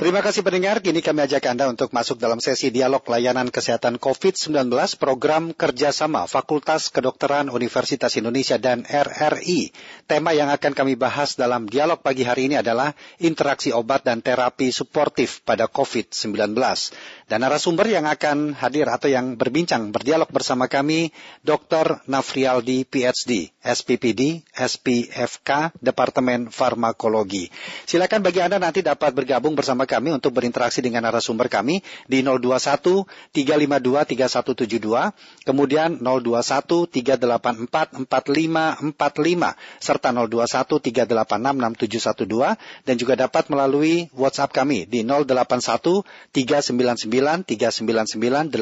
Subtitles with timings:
[0.00, 4.72] Terima kasih pendengar, kini kami ajak Anda untuk masuk dalam sesi dialog layanan kesehatan COVID-19
[4.96, 9.68] program kerjasama Fakultas Kedokteran Universitas Indonesia dan RRI.
[10.08, 14.72] Tema yang akan kami bahas dalam dialog pagi hari ini adalah interaksi obat dan terapi
[14.72, 16.56] suportif pada COVID-19.
[17.28, 21.12] Dan narasumber yang akan hadir atau yang berbincang berdialog bersama kami,
[21.44, 22.00] Dr.
[22.08, 27.52] Nafrialdi PhD, SPPD, SPFK, Departemen Farmakologi.
[27.84, 33.02] Silakan bagi Anda nanti dapat bergabung bersama kami untuk berinteraksi dengan narasumber kami di 021
[33.34, 35.10] 352 3172,
[35.42, 45.02] kemudian 021 384 4545 serta 021 386 6712 dan juga dapat melalui WhatsApp kami di
[45.02, 48.54] 081 399 399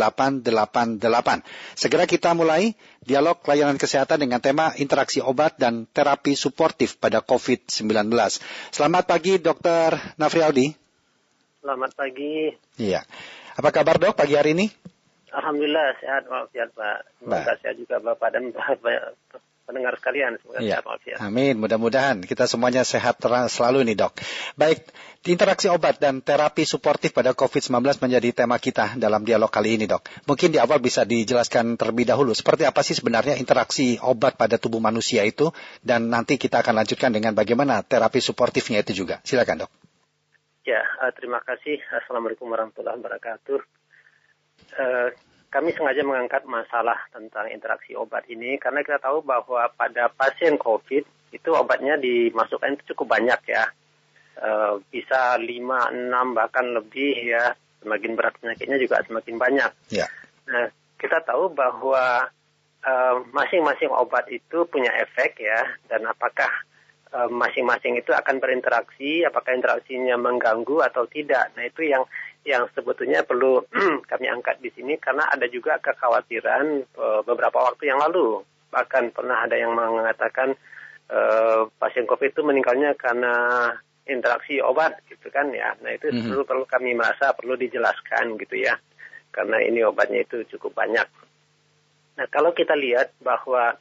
[1.77, 2.73] Segera kita mulai
[3.05, 8.13] dialog layanan kesehatan dengan tema interaksi obat dan terapi suportif pada COVID-19.
[8.73, 9.97] Selamat pagi Dr.
[10.17, 10.88] Nafrialdi.
[11.69, 12.49] Selamat pagi.
[12.81, 13.05] Iya.
[13.61, 14.73] Apa kabar dok pagi hari ini?
[15.29, 16.99] Alhamdulillah sehat walafiat Pak.
[17.21, 19.13] Semoga sehat juga Bapak dan Bapak
[19.69, 20.41] pendengar sekalian.
[20.41, 20.81] Semoga ya.
[20.81, 21.19] sehat walafiat.
[21.21, 21.61] Amin.
[21.61, 24.17] Mudah-mudahan kita semuanya sehat terang selalu nih dok.
[24.57, 24.81] Baik,
[25.29, 30.09] interaksi obat dan terapi suportif pada COVID-19 menjadi tema kita dalam dialog kali ini dok.
[30.25, 34.81] Mungkin di awal bisa dijelaskan terlebih dahulu seperti apa sih sebenarnya interaksi obat pada tubuh
[34.81, 35.53] manusia itu
[35.85, 39.21] dan nanti kita akan lanjutkan dengan bagaimana terapi suportifnya itu juga.
[39.21, 39.88] Silakan dok.
[40.69, 41.81] Ya, uh, terima kasih.
[41.89, 43.61] Assalamualaikum warahmatullahi wabarakatuh.
[44.77, 45.09] Uh,
[45.49, 51.33] kami sengaja mengangkat masalah tentang interaksi obat ini karena kita tahu bahwa pada pasien COVID
[51.33, 53.65] itu obatnya dimasukkan itu cukup banyak ya.
[54.37, 54.49] E,
[54.93, 57.57] bisa 5, 6 bahkan lebih ya.
[57.81, 59.71] Semakin berat penyakitnya juga semakin banyak.
[59.89, 60.05] Ya.
[60.53, 62.29] Nah, kita tahu bahwa
[62.83, 66.68] eh, masing-masing uh, obat itu punya efek ya dan apakah eh,
[67.29, 71.53] masing-masing uh, itu akan berinteraksi, apakah interaksinya mengganggu atau tidak.
[71.57, 72.05] Nah, itu yang
[72.49, 73.61] yang sebetulnya perlu
[74.11, 79.45] kami angkat di sini karena ada juga kekhawatiran uh, beberapa waktu yang lalu bahkan pernah
[79.49, 80.57] ada yang mengatakan
[81.13, 83.33] uh, pasien COVID itu meninggalnya karena
[84.09, 85.77] interaksi obat gitu kan ya.
[85.85, 86.33] Nah itu mm-hmm.
[86.33, 88.77] perlu perlu kami merasa perlu dijelaskan gitu ya
[89.33, 91.09] karena ini obatnya itu cukup banyak.
[92.17, 93.77] Nah kalau kita lihat bahwa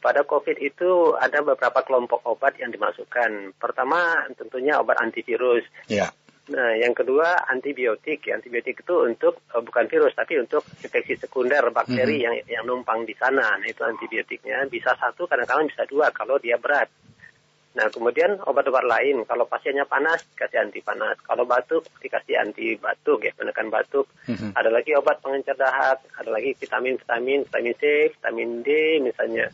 [0.00, 3.54] pada COVID itu ada beberapa kelompok obat yang dimasukkan.
[3.60, 5.62] Pertama tentunya obat antivirus.
[5.86, 6.10] Yeah.
[6.50, 8.26] Nah, yang kedua antibiotik.
[8.32, 12.26] Antibiotik itu untuk uh, bukan virus tapi untuk infeksi sekunder bakteri mm -hmm.
[12.26, 13.54] yang yang numpang di sana.
[13.60, 16.90] Nah, itu antibiotiknya bisa satu kadang-kadang bisa dua kalau dia berat.
[17.70, 23.22] Nah, kemudian obat-obat lain kalau pasiennya panas dikasih anti panas, kalau batuk dikasih anti batuk
[23.22, 24.10] ya penekan batuk.
[24.26, 24.50] Mm -hmm.
[24.58, 29.46] Ada lagi obat pengencer dahak, ada lagi vitamin-vitamin, vitamin C, vitamin D misalnya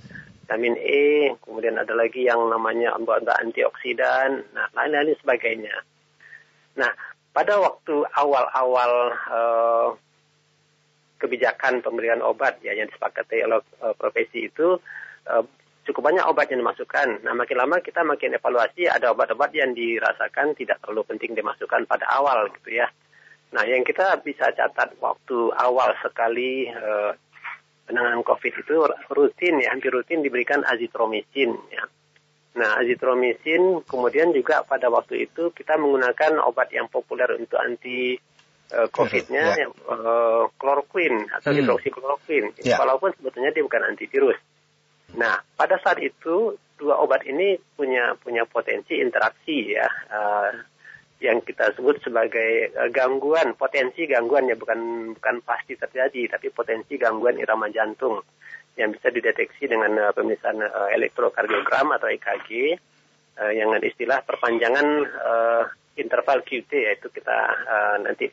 [0.46, 5.74] vitamin E, kemudian ada lagi yang namanya obat antioksidan, nah lain-lain sebagainya.
[6.78, 6.94] Nah,
[7.34, 8.92] pada waktu awal-awal
[9.26, 9.88] uh,
[11.18, 14.78] kebijakan pemberian obat ya yang disepakati oleh uh, profesi itu
[15.26, 15.42] uh,
[15.82, 17.26] cukup banyak obat yang dimasukkan.
[17.26, 22.06] Nah, makin lama kita makin evaluasi ada obat-obat yang dirasakan tidak terlalu penting dimasukkan pada
[22.14, 22.86] awal gitu ya.
[23.50, 27.18] Nah, yang kita bisa catat waktu awal sekali uh,
[27.86, 28.74] penanganan COVID itu
[29.14, 31.86] rutin ya, hampir rutin diberikan azitromisin ya.
[32.56, 38.16] Nah, azitromisin kemudian juga pada waktu itu kita menggunakan obat yang populer untuk anti
[38.72, 39.68] uh, COVID-nya, ya.
[39.92, 41.58] uh, chloroquine atau hmm.
[41.62, 42.48] hidroksikloroquine.
[42.64, 42.80] Ya.
[42.80, 44.40] Walaupun sebetulnya dia bukan antivirus.
[45.20, 50.52] Nah, pada saat itu dua obat ini punya punya potensi interaksi ya, uh,
[51.20, 57.00] yang kita sebut sebagai uh, gangguan, potensi gangguan ya bukan bukan pasti terjadi, tapi potensi
[57.00, 58.20] gangguan irama jantung
[58.76, 62.76] yang bisa dideteksi dengan uh, pemeriksaan uh, elektrokardiogram atau EKG
[63.40, 64.86] uh, yang istilah perpanjangan
[65.24, 65.64] uh,
[65.96, 68.28] interval QT yaitu kita uh, nanti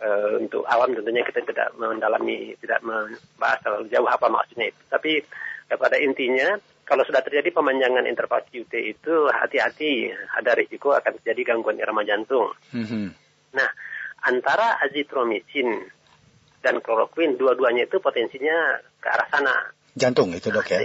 [0.00, 4.82] uh, untuk awam tentunya kita tidak mendalami tidak membahas terlalu jauh apa maksudnya itu.
[4.88, 5.12] Tapi
[5.68, 6.56] uh, pada intinya
[6.86, 12.54] kalau sudah terjadi pemanjangan interval QT itu hati-hati ada risiko akan terjadi gangguan irama jantung.
[12.70, 13.06] Mm-hmm.
[13.58, 13.68] Nah
[14.22, 15.90] antara azitromisin
[16.62, 19.54] dan kloroquine dua-duanya itu potensinya ke arah sana.
[19.98, 20.80] Jantung itu dok ya?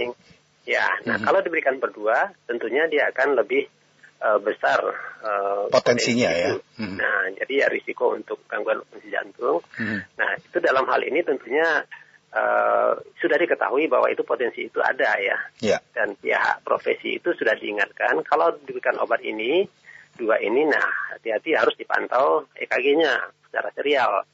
[0.62, 1.26] Ya, nah hmm.
[1.26, 3.66] kalau diberikan berdua tentunya dia akan lebih
[4.22, 4.78] uh, besar
[5.26, 6.54] uh, potensinya ya.
[6.78, 6.94] Hmm.
[6.94, 9.58] Nah, jadi ya risiko untuk gangguan fungsi jantung.
[9.74, 10.06] Hmm.
[10.14, 11.82] Nah, itu dalam hal ini tentunya
[12.32, 15.38] uh, sudah diketahui bahwa itu potensi itu ada ya.
[15.60, 15.80] Yeah.
[15.92, 19.64] Dan pihak profesi itu sudah diingatkan kalau diberikan obat ini
[20.16, 24.24] dua ini, nah hati-hati harus dipantau EKG-nya secara serial.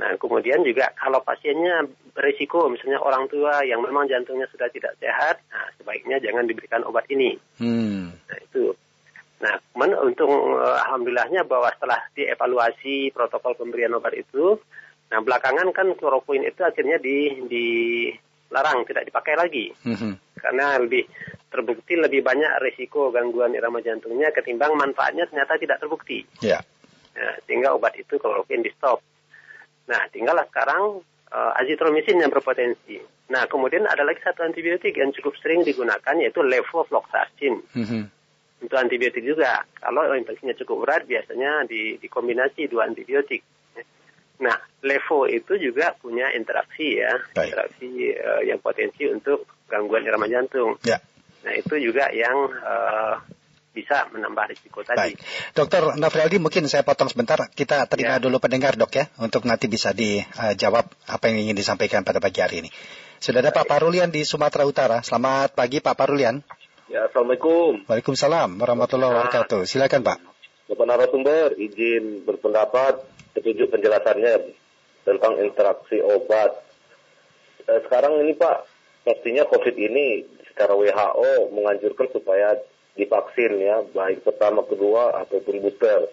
[0.00, 1.84] Nah, kemudian juga kalau pasiennya
[2.16, 7.04] berisiko, misalnya orang tua yang memang jantungnya sudah tidak sehat, nah sebaiknya jangan diberikan obat
[7.12, 7.36] ini.
[7.60, 8.14] Hmm.
[8.14, 8.72] Nah, itu.
[9.40, 14.56] Nah, kemudian untung uh, alhamdulillahnya bahwa setelah dievaluasi protokol pemberian obat itu,
[15.10, 20.12] nah belakangan kan kloroquine itu akhirnya di dilarang tidak dipakai lagi mm-hmm.
[20.38, 21.04] karena lebih
[21.50, 26.22] terbukti lebih banyak risiko gangguan irama jantungnya ketimbang manfaatnya ternyata tidak terbukti.
[26.38, 26.62] Yeah.
[27.18, 29.02] Nah, sehingga obat itu kloroquine di stop.
[29.90, 31.02] Nah, tinggallah sekarang
[31.34, 33.02] uh, azitromisin yang berpotensi.
[33.34, 37.66] Nah, kemudian ada lagi satu antibiotik yang cukup sering digunakan yaitu levofloxacin.
[37.74, 38.22] Mm-hmm
[38.60, 39.64] untuk antibiotik juga.
[39.80, 43.40] Kalau infeksinya cukup berat, biasanya di, dikombinasi dua antibiotik.
[44.40, 47.52] Nah, levo itu juga punya interaksi ya, Baik.
[47.52, 50.80] interaksi uh, yang potensi untuk gangguan irama jantung.
[50.80, 50.96] Ya.
[51.44, 53.20] Nah, itu juga yang uh,
[53.76, 54.96] bisa menambah risiko tadi.
[54.96, 55.16] Baik.
[55.52, 57.52] Dokter Nafrialdi, mungkin saya potong sebentar.
[57.52, 58.22] Kita terima ya.
[58.24, 62.66] dulu pendengar dok ya, untuk nanti bisa dijawab apa yang ingin disampaikan pada pagi hari
[62.66, 62.70] ini.
[63.20, 65.04] Sudah ada Pak Parulian di Sumatera Utara.
[65.04, 66.40] Selamat pagi Pak Parulian.
[66.88, 67.84] Ya, Assalamualaikum.
[67.84, 69.68] Waalaikumsalam warahmatullahi wabarakatuh.
[69.68, 70.18] Silakan Pak.
[70.72, 73.04] Bapak narasumber, izin berpendapat
[73.34, 74.34] setuju penjelasannya
[75.04, 76.60] tentang interaksi obat.
[77.66, 78.56] Eh, sekarang ini Pak,
[79.06, 82.58] pastinya COVID ini secara WHO menganjurkan supaya
[82.98, 86.10] divaksin ya, baik pertama, kedua, ataupun booster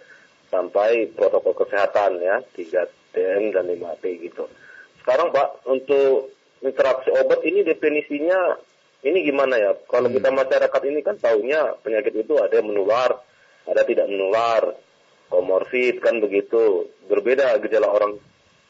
[0.48, 4.48] sampai protokol kesehatan ya, 3TM dan 5T gitu.
[5.04, 6.32] Sekarang Pak, untuk
[6.64, 8.56] interaksi obat ini definisinya
[9.06, 9.72] ini gimana ya?
[9.86, 10.38] Kalau kita hmm.
[10.42, 13.20] masyarakat ini kan tahunya penyakit itu ada yang menular,
[13.68, 14.74] ada tidak menular,
[15.28, 16.92] komorbid kan begitu.
[17.08, 18.20] Berbeda gejala orang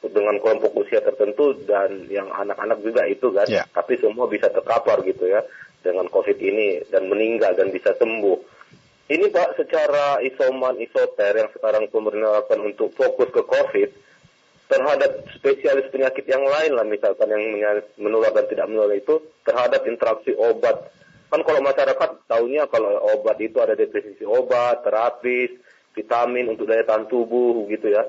[0.01, 3.48] dengan kelompok usia tertentu dan yang anak-anak juga itu kan.
[3.50, 3.65] Yeah.
[3.74, 5.42] Tapi semua bisa terkapar gitu ya
[5.81, 8.59] dengan COVID ini dan meninggal dan bisa sembuh.
[9.07, 13.89] Ini Pak secara isoman isoter yang sekarang pemerintah lakukan untuk fokus ke COVID,
[14.68, 17.44] terhadap spesialis penyakit yang lain lah misalkan yang
[17.95, 20.92] menular dan tidak menular itu terhadap interaksi obat
[21.27, 25.56] kan kalau masyarakat tahunya kalau obat itu ada definisi obat terapis
[25.97, 28.05] vitamin untuk daya tahan tubuh gitu ya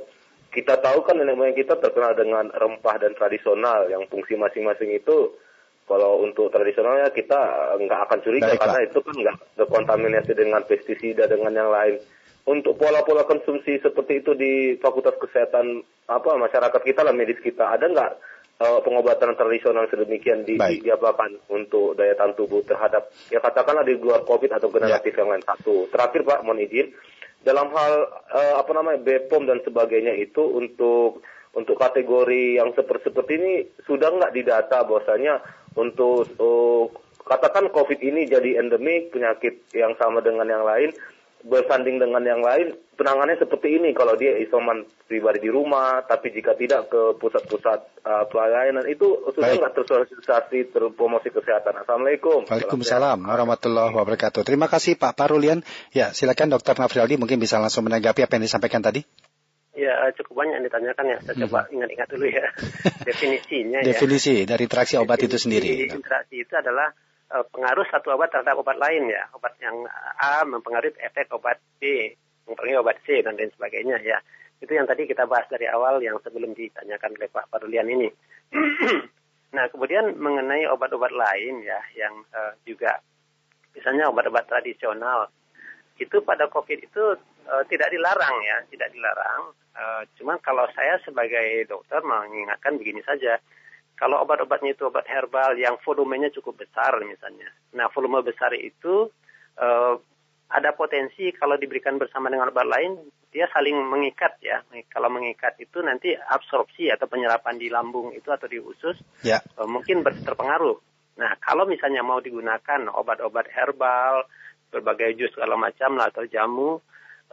[0.53, 5.33] kita tahu kan nenek moyang kita terkenal dengan rempah dan tradisional yang fungsi masing-masing itu
[5.89, 7.41] kalau untuk tradisionalnya kita
[7.81, 8.61] nggak akan curiga Baiklah.
[8.61, 11.97] karena itu kan nggak terkontaminasi dengan pestisida dengan yang lain
[12.49, 17.85] untuk pola-pola konsumsi seperti itu di Fakultas Kesehatan apa masyarakat kita lah medis kita ada
[17.89, 18.13] nggak
[18.61, 24.25] uh, pengobatan tradisional sedemikian di, diapakan untuk daya tahan tubuh terhadap ya katakanlah di luar
[24.25, 25.25] COVID atau generatif ya.
[25.25, 25.93] yang lain satu.
[25.93, 26.89] Terakhir Pak mohon izin
[27.47, 27.93] dalam hal
[28.35, 31.23] uh, apa namanya BPOM dan sebagainya itu untuk
[31.55, 33.53] untuk kategori yang seperti seperti ini
[33.87, 35.43] sudah nggak didata bahwasanya
[35.79, 36.85] untuk uh,
[37.29, 40.91] katakan COVID ini jadi endemik penyakit yang sama dengan yang lain
[41.49, 46.53] bersanding dengan yang lain penanganannya seperti ini kalau dia isoman pribadi di rumah tapi jika
[46.55, 54.45] tidak ke pusat-pusat uh, pelayanan itu sudah nggak tersosialisasi terpromosi kesehatan Assalamualaikum Waalaikumsalam warahmatullahi wabarakatuh
[54.45, 55.65] terima kasih Pak Parulian
[55.97, 59.03] ya silakan Dokter Nafrialdi mungkin bisa langsung menanggapi apa yang disampaikan tadi
[59.79, 61.19] Ya cukup banyak yang ditanyakan ya.
[61.23, 61.43] Saya hmm.
[61.47, 62.51] coba ingat-ingat dulu ya
[63.07, 63.79] definisinya.
[63.87, 64.51] Definisi ya.
[64.51, 65.71] dari interaksi obat Definisi itu sendiri.
[65.95, 66.91] Interaksi itu adalah
[67.29, 69.29] pengaruh satu obat terhadap obat lain ya.
[69.37, 69.85] Obat yang
[70.21, 72.13] A mempengaruhi efek obat B,
[72.49, 74.19] mempengaruhi obat C dan lain sebagainya ya.
[74.59, 78.11] Itu yang tadi kita bahas dari awal yang sebelum ditanyakan oleh Pak Parulian ini.
[79.55, 82.99] nah, kemudian mengenai obat-obat lain ya yang uh, juga
[83.77, 85.31] misalnya obat-obat tradisional
[85.99, 87.05] itu pada COVID itu
[87.47, 89.55] uh, tidak dilarang ya, tidak dilarang.
[89.79, 93.39] Uh, cuman kalau saya sebagai dokter mengingatkan begini saja,
[93.99, 97.51] kalau obat-obatnya itu obat herbal yang volumenya cukup besar misalnya.
[97.75, 99.11] Nah, volume besar itu
[99.59, 99.95] uh,
[100.49, 102.95] ada potensi kalau diberikan bersama dengan obat lain
[103.29, 104.63] dia saling mengikat ya.
[104.89, 109.43] Kalau mengikat itu nanti absorpsi atau penyerapan di lambung itu atau di usus ya.
[109.59, 110.79] uh, mungkin terpengaruh.
[111.19, 114.31] Nah, kalau misalnya mau digunakan obat-obat herbal,
[114.71, 116.79] berbagai jus segala macam lah atau jamu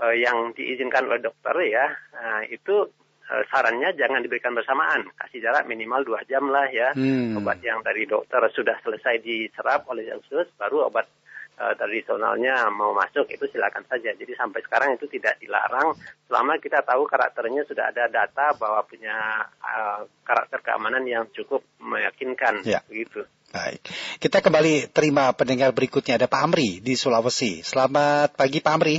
[0.02, 2.90] uh, yang diizinkan oleh dokter ya, nah, itu
[3.26, 6.94] sarannya jangan diberikan bersamaan, kasih jarak minimal dua jam lah ya.
[6.94, 7.42] Hmm.
[7.42, 11.10] Obat yang dari dokter sudah selesai diserap oleh yang sus, baru obat
[11.58, 14.14] uh, tradisionalnya mau masuk itu silakan saja.
[14.14, 15.96] Jadi sampai sekarang itu tidak dilarang
[16.28, 19.16] selama kita tahu karakternya sudah ada data bahwa punya
[19.64, 22.84] uh, karakter keamanan yang cukup meyakinkan ya.
[22.86, 23.26] begitu.
[23.56, 23.88] Baik.
[24.20, 27.64] Kita kembali terima pendengar berikutnya ada Pak Amri di Sulawesi.
[27.64, 28.98] Selamat pagi Pak Amri.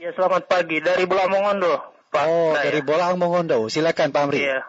[0.00, 1.91] Ya selamat pagi dari Bulamongondo.
[2.12, 2.24] Pak.
[2.28, 2.84] Oh, nah, dari.
[2.84, 3.72] Bolang Mongondo.
[3.72, 4.44] Silakan Pak Amri.
[4.44, 4.60] Iya.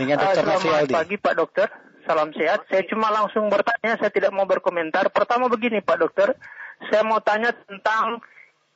[0.00, 0.44] Dengan Dr.
[0.48, 1.68] Uh, selamat pagi Pak Dokter.
[2.08, 2.64] Salam sehat.
[2.72, 5.12] Saya cuma langsung bertanya, saya tidak mau berkomentar.
[5.12, 6.32] Pertama begini Pak Dokter,
[6.88, 8.24] saya mau tanya tentang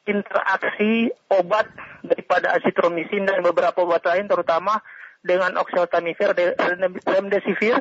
[0.04, 1.70] interaksi obat
[2.02, 4.82] daripada asitromisin dan beberapa obat lain terutama
[5.20, 6.34] dengan oxeltamivir,
[7.04, 7.78] remdesivir,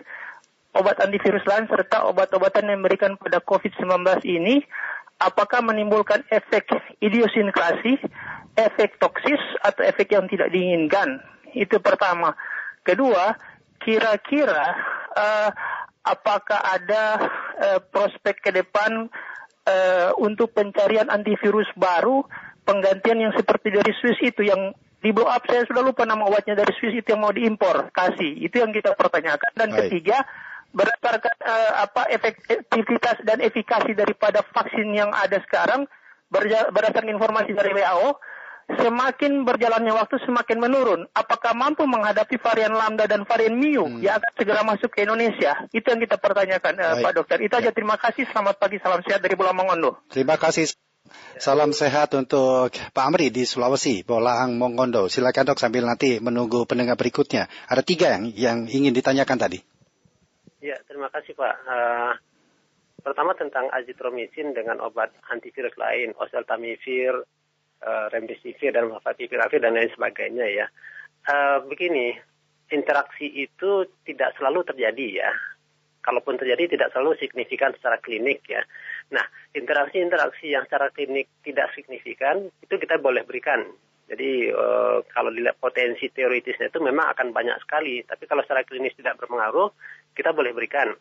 [0.76, 4.62] obat antivirus lain serta obat-obatan yang diberikan pada COVID-19 ini
[5.20, 6.72] apakah menimbulkan efek
[7.04, 8.00] idiosinkrasi,
[8.60, 11.24] efek toksis atau efek yang tidak diinginkan.
[11.56, 12.36] Itu pertama.
[12.84, 13.32] Kedua,
[13.80, 14.76] kira-kira
[15.16, 15.50] uh,
[16.04, 17.04] apakah ada
[17.56, 19.08] uh, prospek ke depan
[19.68, 22.24] uh, untuk pencarian antivirus baru
[22.68, 26.60] penggantian yang seperti dari Swiss itu yang di blow up saya sudah lupa nama obatnya
[26.60, 29.88] dari Swiss itu yang mau diimpor kasih itu yang kita pertanyakan dan Baik.
[29.88, 30.28] ketiga
[30.70, 35.90] berdasarkan uh, apa efektivitas dan efikasi daripada vaksin yang ada sekarang
[36.30, 38.22] berdasarkan informasi dari WHO
[38.78, 41.02] semakin berjalannya waktu semakin menurun.
[41.18, 44.06] Apakah mampu menghadapi varian lambda dan varian mu hmm.
[44.06, 45.66] yang akan segera masuk ke Indonesia?
[45.74, 47.38] Itu yang kita pertanyakan, uh, Pak Dokter.
[47.42, 47.70] Itu aja.
[47.70, 47.74] Ya.
[47.74, 48.30] Terima kasih.
[48.30, 48.78] Selamat pagi.
[48.78, 49.98] Salam sehat dari Pulau Mongondo.
[50.14, 50.70] Terima kasih.
[51.42, 55.10] Salam sehat untuk Pak Amri di Sulawesi, Bolaang Mongondo.
[55.10, 57.50] Silakan dok sambil nanti menunggu pendengar berikutnya.
[57.66, 59.60] Ada tiga yang, yang ingin ditanyakan tadi.
[60.60, 61.56] Ya, terima kasih Pak.
[61.66, 62.14] Uh,
[63.02, 67.26] pertama tentang azitromisin dengan obat antivirus lain, oseltamivir,
[67.84, 70.66] uh, remdesivir dan favipiravir dan lain sebagainya ya.
[71.28, 72.16] Uh, begini,
[72.72, 75.32] interaksi itu tidak selalu terjadi ya.
[76.00, 78.64] Kalaupun terjadi tidak selalu signifikan secara klinik ya.
[79.12, 83.68] Nah, interaksi-interaksi yang secara klinik tidak signifikan itu kita boleh berikan
[84.10, 88.98] jadi uh, kalau dilihat potensi teoritisnya itu memang akan banyak sekali, tapi kalau secara klinis
[88.98, 89.70] tidak berpengaruh,
[90.18, 90.98] kita boleh berikan.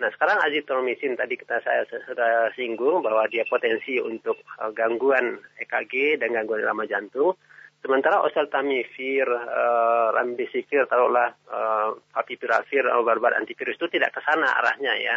[0.00, 6.16] Nah sekarang azitromisin tadi kita saya sudah singgung bahwa dia potensi untuk uh, gangguan EKG
[6.16, 7.36] dan gangguan irama jantung.
[7.80, 15.16] Sementara oseltamivir, uh, remdesivir, taruhlah uh, favipiravir, obat-obat antivirus itu tidak ke sana arahnya ya.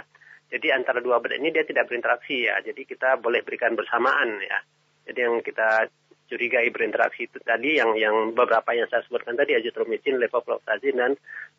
[0.52, 2.60] Jadi antara dua obat ini dia tidak berinteraksi ya.
[2.60, 4.60] Jadi kita boleh berikan bersamaan ya.
[5.08, 5.88] Jadi yang kita
[6.30, 11.12] curigai berinteraksi itu tadi yang yang beberapa yang saya sebutkan tadi azitromisin, levofloxacin dan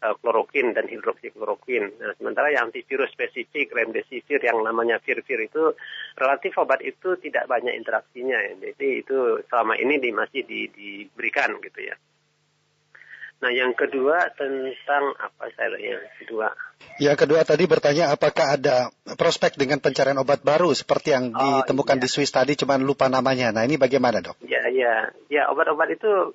[0.02, 1.94] uh, klorokin dan hidroksikloroquin.
[2.00, 5.76] Nah, sementara yang antivirus spesifik remdesivir yang namanya virvir itu
[6.16, 8.52] relatif obat itu tidak banyak interaksinya ya.
[8.72, 11.96] Jadi itu selama ini di, masih di, diberikan gitu ya.
[13.44, 16.48] Nah, yang kedua tentang apa saya yang kedua?
[16.96, 18.88] Yang kedua tadi bertanya apakah ada
[19.20, 22.02] prospek dengan pencarian obat baru seperti yang oh, ditemukan iya.
[22.02, 23.52] di Swiss tadi, cuman lupa namanya.
[23.52, 24.40] Nah, ini bagaimana dok?
[24.48, 26.32] Ya, ya, ya obat-obat itu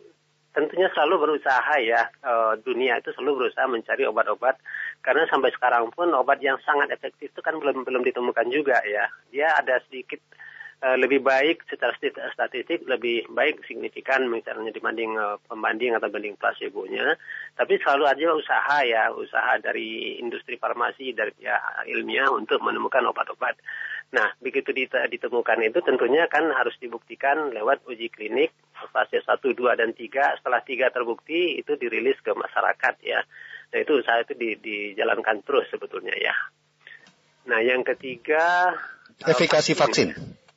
[0.54, 4.58] tentunya selalu berusaha ya e, dunia itu selalu berusaha mencari obat-obat
[5.02, 9.10] karena sampai sekarang pun obat yang sangat efektif itu kan belum belum ditemukan juga ya.
[9.34, 10.22] Dia ada sedikit
[10.80, 11.92] lebih baik secara
[12.32, 17.20] statistik lebih baik signifikan misalnya dibanding uh, pembanding atau banding placebo-nya.
[17.60, 23.60] Tapi selalu aja usaha ya, usaha dari industri farmasi dari pihak ilmiah untuk menemukan obat-obat.
[24.16, 28.56] Nah, begitu ditemukan itu tentunya kan harus dibuktikan lewat uji klinik
[28.96, 30.40] fase 1, 2, dan 3.
[30.40, 33.20] Setelah 3 terbukti, itu dirilis ke masyarakat ya.
[33.70, 36.34] Nah, itu usaha itu di, dijalankan terus sebetulnya ya.
[37.52, 38.74] Nah, yang ketiga...
[39.20, 40.16] Efikasi vaksin.
[40.16, 40.49] vaksin uh,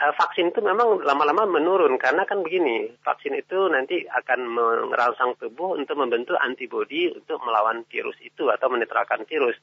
[0.00, 4.48] vaksin itu memang lama-lama menurun karena kan begini, vaksin itu nanti akan
[4.88, 9.60] merangsang tubuh untuk membentuk antibodi untuk melawan virus itu atau menetralkan virus.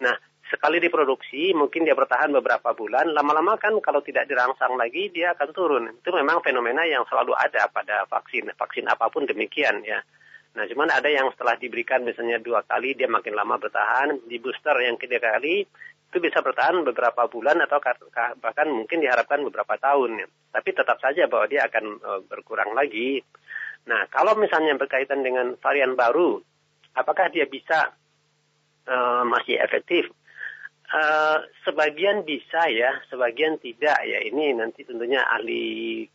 [0.00, 0.16] Nah,
[0.48, 5.50] sekali diproduksi mungkin dia bertahan beberapa bulan, lama-lama kan kalau tidak dirangsang lagi dia akan
[5.52, 5.84] turun.
[5.92, 10.00] Itu memang fenomena yang selalu ada pada vaksin, vaksin apa pun demikian ya.
[10.56, 14.72] Nah, cuman ada yang setelah diberikan misalnya dua kali dia makin lama bertahan, di booster
[14.80, 15.68] yang ketiga kali
[16.06, 17.76] itu bisa bertahan beberapa bulan atau
[18.40, 20.24] bahkan mungkin diharapkan beberapa tahun.
[20.24, 20.26] Ya.
[20.56, 23.20] Tapi tetap saja bahwa dia akan uh, berkurang lagi.
[23.84, 26.40] Nah, kalau misalnya berkaitan dengan varian baru,
[26.96, 27.92] apakah dia bisa
[28.88, 30.08] uh, masih efektif?
[30.88, 34.24] Uh, sebagian bisa ya, sebagian tidak ya.
[34.24, 36.06] Ini nanti tentunya ahli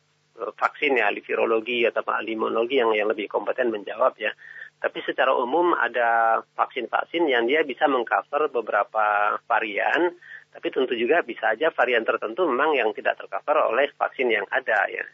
[0.57, 4.33] vaksin ya, ahli virologi atau ahli imunologi yang yang lebih kompeten menjawab ya.
[4.81, 10.10] Tapi secara umum ada vaksin-vaksin yang dia bisa mengcover beberapa varian,
[10.50, 14.89] tapi tentu juga bisa aja varian tertentu memang yang tidak tercover oleh vaksin yang ada
[14.89, 15.05] ya.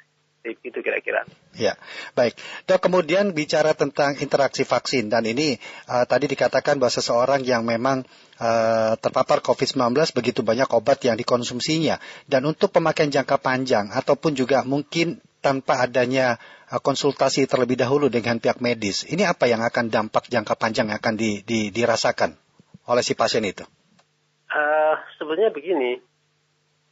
[0.48, 1.28] Itu kira-kira.
[1.58, 1.76] Ya,
[2.14, 2.38] baik.
[2.70, 5.58] Dok, kemudian bicara tentang interaksi vaksin dan ini
[5.90, 8.06] uh, tadi dikatakan bahwa seseorang yang memang
[8.40, 11.98] uh, terpapar COVID-19 begitu banyak obat yang dikonsumsinya
[12.30, 16.38] dan untuk pemakaian jangka panjang ataupun juga mungkin tanpa adanya
[16.70, 21.00] uh, konsultasi terlebih dahulu dengan pihak medis, ini apa yang akan dampak jangka panjang yang
[21.00, 22.36] akan di, di, dirasakan
[22.88, 23.64] oleh si pasien itu?
[24.48, 26.00] Uh, sebenarnya begini,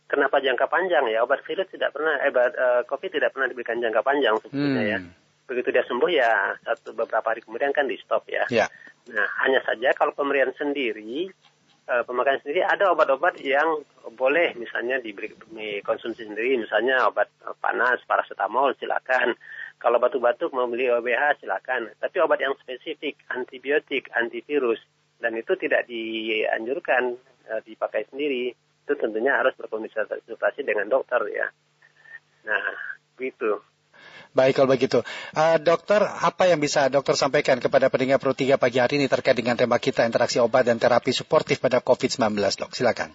[0.05, 1.25] kenapa jangka panjang ya?
[1.25, 4.99] Obat virus tidak pernah, eh, obat uh, COVID tidak pernah diberikan jangka panjang sebetulnya ya.
[5.01, 5.09] hmm.
[5.09, 5.43] ya.
[5.45, 8.49] Begitu dia sembuh ya satu beberapa hari kemudian kan di stop ya.
[8.49, 8.65] ya.
[9.13, 11.29] Nah hanya saja kalau pemberian sendiri
[11.89, 13.85] uh, pemakaian sendiri ada obat-obat yang
[14.17, 15.33] boleh misalnya diberi
[15.85, 17.29] konsumsi sendiri misalnya obat
[17.61, 19.37] panas paracetamol silakan
[19.77, 24.81] kalau batuk-batuk mau beli OBH silakan tapi obat yang spesifik antibiotik antivirus
[25.21, 27.17] dan itu tidak dianjurkan
[27.49, 28.53] uh, dipakai sendiri
[28.85, 31.49] itu tentunya harus berkonsultasi dengan dokter ya.
[32.45, 32.65] Nah,
[33.17, 33.65] gitu.
[34.37, 35.01] Baik kalau begitu.
[35.33, 39.33] Uh, dokter, apa yang bisa dokter sampaikan kepada pendengar Pro 3 pagi hari ini terkait
[39.33, 42.71] dengan tema kita interaksi obat dan terapi suportif pada COVID-19, dok?
[42.75, 43.09] Silakan.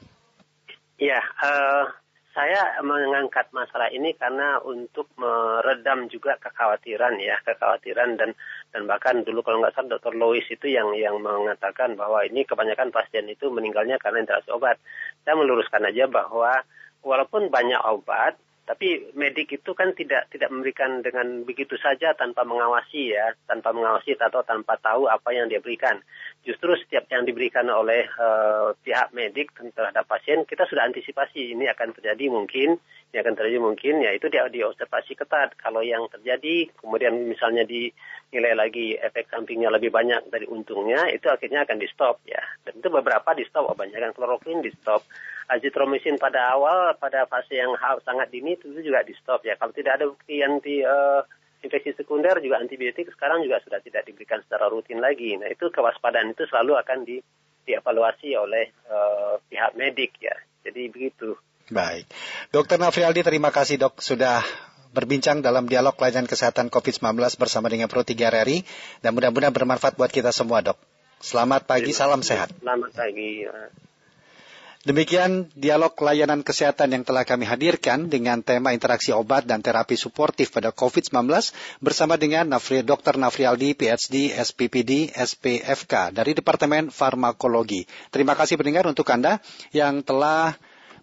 [0.99, 1.87] Ya, uh,
[2.41, 8.33] saya mengangkat masalah ini karena untuk meredam juga kekhawatiran ya, kekhawatiran dan
[8.73, 10.17] dan bahkan dulu kalau nggak salah Dr.
[10.17, 14.81] Lois itu yang yang mengatakan bahwa ini kebanyakan pasien itu meninggalnya karena interaksi obat.
[15.21, 16.65] Saya meluruskan aja bahwa
[17.05, 23.11] walaupun banyak obat, tapi medik itu kan tidak tidak memberikan dengan begitu saja tanpa mengawasi
[23.11, 25.99] ya, tanpa mengawasi atau tanpa tahu apa yang dia berikan.
[26.47, 31.99] Justru setiap yang diberikan oleh uh, pihak medik terhadap pasien kita sudah antisipasi ini akan
[31.99, 32.79] terjadi mungkin,
[33.11, 35.59] ini akan terjadi mungkin ya itu dia diobservasi ketat.
[35.59, 41.67] Kalau yang terjadi kemudian misalnya dinilai lagi efek sampingnya lebih banyak dari untungnya itu akhirnya
[41.67, 42.39] akan di stop ya.
[42.63, 45.03] Dan itu beberapa di stop, kebanyakan kloroquine di stop
[45.51, 47.75] azitromisin pada awal pada fase yang
[48.07, 49.59] sangat dini itu juga di stop ya.
[49.59, 51.27] Kalau tidak ada bukti anti uh,
[51.61, 55.35] infeksi sekunder juga antibiotik sekarang juga sudah tidak diberikan secara rutin lagi.
[55.37, 57.19] Nah itu kewaspadaan itu selalu akan di,
[57.67, 60.37] dievaluasi oleh uh, pihak medik ya.
[60.63, 61.35] Jadi begitu.
[61.71, 62.11] Baik,
[62.51, 64.43] Dokter Nafrialdi terima kasih dok sudah
[64.91, 68.67] berbincang dalam dialog pelayanan kesehatan COVID-19 bersama dengan Pro 3 RRI
[69.07, 70.79] dan mudah-mudahan bermanfaat buat kita semua dok.
[71.23, 72.51] Selamat pagi, salam sehat.
[72.59, 73.47] Selamat pagi.
[74.81, 80.49] Demikian dialog layanan kesehatan yang telah kami hadirkan dengan tema interaksi obat dan terapi suportif
[80.49, 81.29] pada COVID-19
[81.85, 83.21] bersama dengan Nafri, Dr.
[83.21, 87.85] Nafrialdi, PhD, SPPD, SPFK dari Departemen Farmakologi.
[88.09, 89.45] Terima kasih pendengar untuk Anda
[89.77, 90.57] yang telah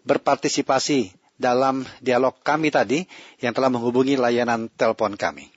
[0.10, 3.05] berpartisipasi dalam dialog kami tadi
[3.46, 5.56] yang telah menghubungi layanan telepon kami.